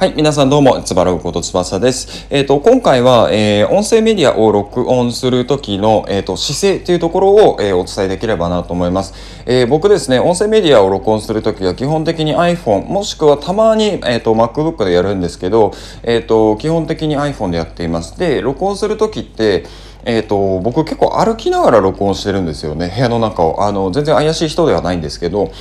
[0.00, 2.26] はい、皆さんどうも、つばらうことつばさです。
[2.30, 9.12] えっ、ー、と、今回は、えー、音声メディアを録音するときの、えっ、ー、と、姿勢というところを、えお伝えできればなと思います。
[9.44, 18.18] え僕ですね、音声メディアを録音するときは基本的に iPhone、もしくはたまに、えっ、と、MacBook でやるんですけど、えっ、と、基本的に iPhone でやっています。
[18.18, 19.64] で、録音するときって、
[20.04, 25.52] えーと、僕結構歩きながら録音してるんですよね部屋の中をあの全然怪しい人ではないんですけど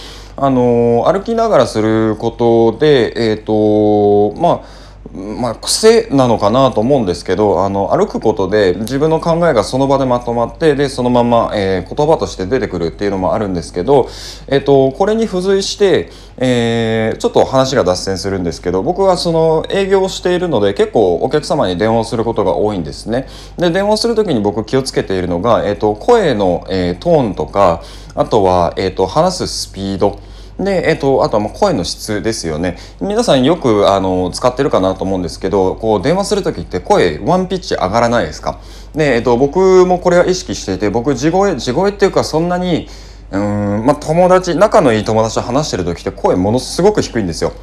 [0.42, 14.07] あの歩きながらすることでえっ、ー、とまあまあ、癖なのかなと思うんですけどあの歩くことで自分の考えがその場でまとまってでそのまま、えー、言葉として出てくるっていうのもあるんですけど、
[14.47, 23.28] えーと、これに付随して、えー、ちょっと話が脱線するんですけど僕はその営業をしているので結構お客様に電話をすることが多いんですね。
[23.57, 27.82] で電話する時に僕気をつけているのが、えーと、声の、えー、トーンとか
[28.14, 30.19] あとは、えーと話すスピード
[30.59, 32.77] で、えっと、あとはもう声の質ですよね。
[32.99, 38.59] 皆さんよくあの使ってるかなと思うんですけど、こう電話する時って声ワンピッチ上がらないですか？
[38.93, 42.89] で、えっと、僕もこれは意識していて、僕地声、地声っていうかそんなに、
[43.31, 47.53] うん、まあ友達、仲のいい友達と話してる時って声ものすごく低いんですよ。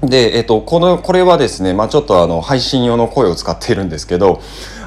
[0.00, 4.40] で、えっと、この、これはですね、まあちょっとあの、配信用の声を使っているんですけど、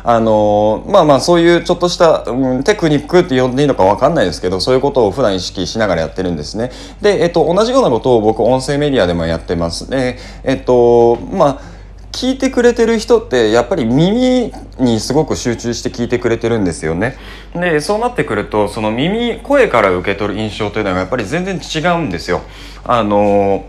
[0.09, 6.71] あのまあまあそういうちょっとした、うん、テクニックって呼んでいいのか分かんないですけどそういうことを普段意識しながらやってるんですね。
[7.01, 9.89] で、えっと、同じようなことを僕音声メディアでもやってます。
[9.89, 11.61] でえっとまあ
[12.13, 17.17] 聞いてくれてる人ってやっぱり耳にすごく集中して聞いてくれてるんですよね。
[17.53, 22.43] でそうなってくるとその耳声から受け取る印象というのがやっぱり全然違うんですよ。
[22.85, 23.65] あの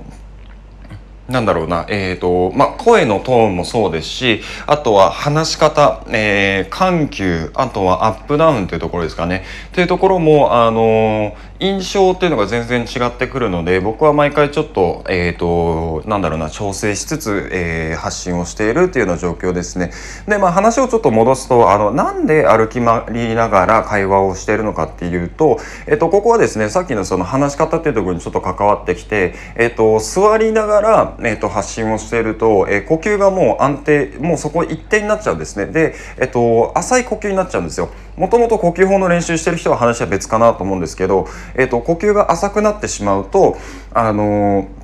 [1.29, 9.45] なんだろうな、えっ、ー、と、まあ、声のトーンもそうですし、あとは話し方、えー、緩急、あとはアップダウンというところですかね。
[9.73, 19.91] というところも、あのー印象っていうのが全然違ってくるので僕は毎回ちょっと,、えーと、なんだろうな調整しつつ、えー、発信をしているっていうような状況ですね。
[20.29, 35.67] でまあ話をちょっと戻すとあのなんで歩き回りながら会話をしているのかっていうと,、えーと、ここはですねさっきのその話し方っていうところにちょっと関わってきて、えーと、座りながら、えー、と発信をしていると、えー、呼吸がもう安定もうそこ一定になっちゃうんですね。
[35.67, 37.91] で、えー、と浅い呼吸になっちゃうんですよ。
[38.17, 43.57] もともと呼吸法の練習してる人は話は別かなと思うんですけど、えーと、呼吸が浅くなってしまうと、
[43.93, 44.78] あのー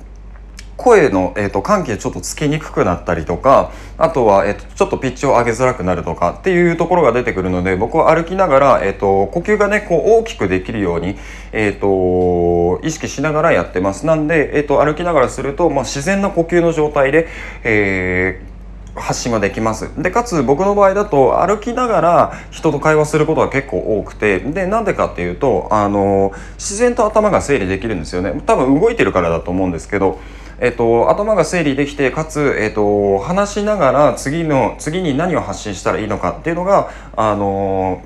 [0.77, 11.15] 声の、えーと、緩急ちょっとつきにくくなったりとかあとは、えーと、ちょっとピッチを上げづらくなるとかっていうところが出てくるので僕は歩きながら、えーと、呼吸がねこう大きくできるように、
[11.51, 14.05] えー、と意識しながらやってます。
[14.05, 17.27] なんで、えー、と歩きながらすると、まあ、自然な呼吸の状態で、
[17.63, 18.55] えー
[18.95, 19.91] 発信はできます。
[20.01, 28.41] でかつ僕の場合だと歩きながら人と会話することが結構多くてでなんでかっていうとあの自然と頭が整理できるんですよね。
[28.45, 30.19] 多分動いてるからだと思うんですけど
[30.59, 38.01] えっと、頭が整理できてかつ、えっと、話しながら次の次に何を発信したらいいのかっていうのがあの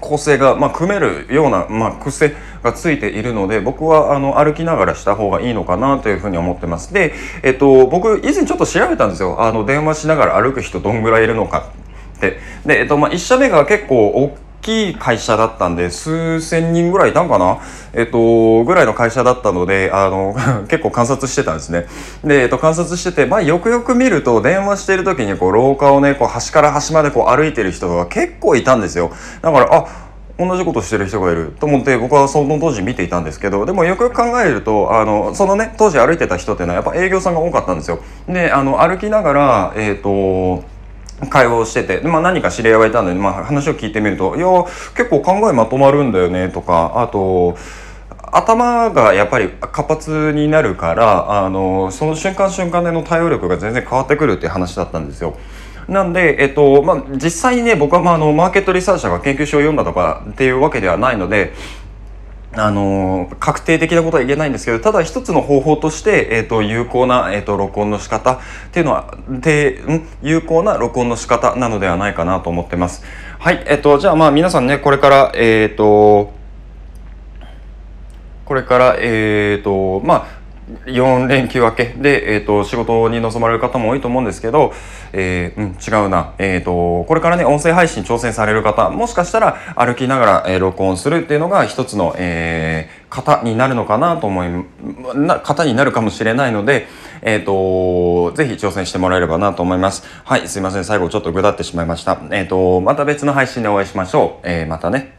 [0.00, 6.92] 構成が、まあ、組めるような、まあ、癖がついているので僕はあの歩きながらした方がいいのかなというふうに思ってます。
[6.92, 9.42] で、えっと、僕以前ちょっと調べたんですよ。
[9.42, 11.70] あの電話しながら歩く人どんぐらいいるのか
[12.16, 12.38] って。
[12.66, 17.58] で、えっとまあ、1社目が結構きい会社だったんで数千人ぐらいいたんかな？
[17.92, 20.36] えっとぐらいの会社だったのであの
[20.68, 21.86] 結構観察してたんですね。
[22.24, 29.10] で、えっと、観察してて、まあ、よくよく見ると電話してる時にこう廊下をねこう端から端までこう歩いてる人が結構いたんですよ。
[29.42, 29.86] だからあ
[30.38, 31.52] 同じことしてる人がいる。
[31.58, 37.98] と思って僕はその当時見ていたんですけどでもよくよく考えるとあのそのね当時歩いてた人っていうのはやっぱ営業さんが多かったんですよ。
[38.28, 40.62] であの歩きながらえっ、ー、と
[41.30, 44.46] 会話をしてて、でまあ、何か知り合いがいたんで、まあ、話を聞いてみると、いや、
[44.96, 47.56] 結構考えまとまるんだよね、とか、あと、
[48.32, 55.36] 頭がやっぱり活発になるから、あの、その瞬間瞬間での対応力が全然変わってくるっていう話だったんですよ。
[55.88, 61.54] なんで、えっと、まあ、実際にね、僕はまあ、あの、マーケットリサーチャーが研究書を読んだとかっていうわけではないので、
[62.54, 68.38] あの確定的なことは言えないんですけどただ一つの方法として、えーと、有効な、えーと、録音の仕方っ
[68.72, 69.82] ていうのはで
[70.22, 73.04] 有効な録音の仕方なのではないかなと思ってます。
[73.38, 76.32] はい、えっ、ー、とじゃあまあ皆さんねこれからえっ、ー、と
[78.46, 80.37] これからえっ、ー、とまあ
[80.86, 84.72] 4連休明けで、えーと、仕事に臨まれる方も多いと思うんですけど、
[85.12, 94.48] えー、うん、違うな、えーと、これからね音声配信挑戦される方もしかしたら歩きながら、えー、録音するっていうのが一つの、えー、型になるのかなと思い
[95.14, 96.86] な型になるかもしれないので、
[97.22, 100.04] えーと、ぜひ挑戦してもらえればなと思います。
[100.24, 102.20] はいすいません最後ちょっとぐだってしまいました。
[102.30, 104.48] えー、とまた別の配信でお会いしましょう。
[104.48, 105.17] えー、またね。